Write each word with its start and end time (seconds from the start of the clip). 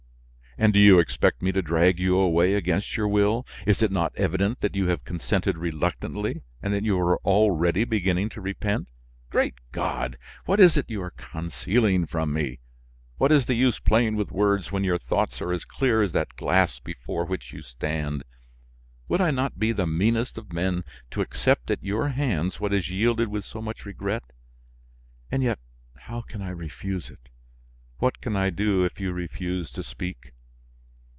"And 0.57 0.73
do 0.73 0.79
you 0.81 0.99
expect 0.99 1.41
me 1.41 1.53
to 1.53 1.61
drag 1.61 1.97
you 1.97 2.17
away 2.17 2.55
against 2.55 2.97
your 2.97 3.07
will? 3.07 3.47
Is 3.65 3.81
it 3.81 3.89
not 3.89 4.13
evident 4.17 4.59
that 4.59 4.75
you 4.75 4.87
have 4.87 5.05
consented 5.05 5.57
reluctantly, 5.57 6.41
and 6.61 6.73
that 6.73 6.83
you 6.83 6.97
already 7.01 7.85
begin 7.85 8.27
to 8.27 8.41
repent? 8.41 8.89
Great 9.29 9.53
God! 9.71 10.17
What 10.43 10.59
is 10.59 10.75
it 10.75 10.89
you 10.89 11.01
are 11.03 11.11
concealing 11.11 12.05
from 12.05 12.33
me? 12.33 12.59
What 13.17 13.31
is 13.31 13.45
the 13.45 13.53
use 13.53 13.79
playing 13.79 14.17
with 14.17 14.33
words 14.33 14.73
when 14.73 14.83
your 14.83 14.97
thoughts 14.97 15.39
are 15.41 15.53
as 15.53 15.63
clear 15.63 16.01
as 16.01 16.11
that 16.11 16.35
glass 16.35 16.79
before 16.79 17.23
which 17.25 17.53
you 17.53 17.61
stand? 17.61 18.23
Would 19.07 19.21
I 19.21 19.31
not 19.31 19.57
be 19.57 19.71
the 19.71 19.87
meanest 19.87 20.37
of 20.37 20.51
men 20.51 20.83
to 21.11 21.21
accept 21.21 21.71
at 21.71 21.81
your 21.81 22.09
hands 22.09 22.59
what 22.59 22.73
is 22.73 22.89
yielded 22.89 23.29
with 23.29 23.45
so 23.45 23.61
much 23.61 23.85
regret? 23.85 24.23
And 25.31 25.41
yet 25.43 25.59
how 25.95 26.21
can 26.21 26.41
I 26.41 26.49
refuse 26.49 27.09
it? 27.09 27.29
What 27.99 28.19
can 28.19 28.35
I 28.35 28.49
do 28.49 28.83
if 28.83 28.99
you 28.99 29.13
refuse 29.13 29.71
to 29.71 29.81
speak?" 29.83 30.33